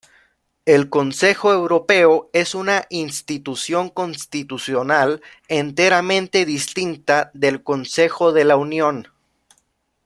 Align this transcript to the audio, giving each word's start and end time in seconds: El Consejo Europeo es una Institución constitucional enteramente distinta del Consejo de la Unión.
El 0.65 0.89
Consejo 0.89 1.53
Europeo 1.53 2.31
es 2.33 2.55
una 2.55 2.87
Institución 2.89 3.89
constitucional 3.89 5.21
enteramente 5.47 6.43
distinta 6.43 7.29
del 7.35 7.61
Consejo 7.61 8.31
de 8.33 8.43
la 8.45 8.57
Unión. 8.57 9.07